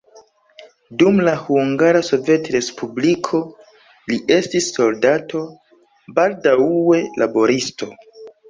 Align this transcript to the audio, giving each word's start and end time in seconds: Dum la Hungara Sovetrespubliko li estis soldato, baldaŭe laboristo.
Dum 1.01 1.19
la 1.27 1.33
Hungara 1.49 2.01
Sovetrespubliko 2.07 3.43
li 4.09 4.19
estis 4.39 4.71
soldato, 4.79 5.45
baldaŭe 6.19 7.05
laboristo. 7.25 7.95